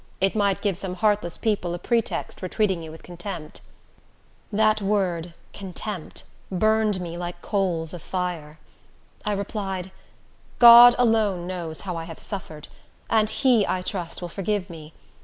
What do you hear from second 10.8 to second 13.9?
alone knows how I have suffered; and He, I